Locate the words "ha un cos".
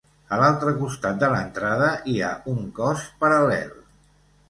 2.31-3.07